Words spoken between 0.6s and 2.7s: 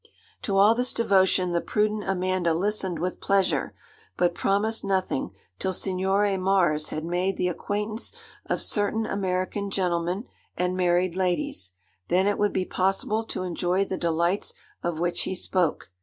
this devotion the prudent Amanda